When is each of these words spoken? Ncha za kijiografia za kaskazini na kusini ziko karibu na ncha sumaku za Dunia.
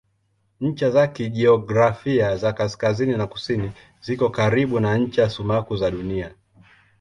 Ncha 0.61 0.89
za 0.91 1.07
kijiografia 1.07 2.35
za 2.37 2.53
kaskazini 2.53 3.17
na 3.17 3.27
kusini 3.27 3.71
ziko 4.01 4.29
karibu 4.29 4.79
na 4.79 4.97
ncha 4.97 5.29
sumaku 5.29 5.75
za 5.77 5.91
Dunia. 5.91 6.31